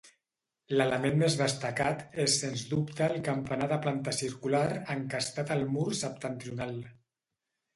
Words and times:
L'element 0.77 1.19
més 1.23 1.35
destacat 1.41 2.01
és 2.23 2.37
sens 2.43 2.63
dubte 2.71 3.05
el 3.09 3.21
campanar 3.29 3.67
de 3.75 3.79
planta 3.85 4.15
circular 4.21 4.65
encastat 4.95 5.55
al 5.57 5.63
mur 5.77 5.87
septentrional. 6.01 6.75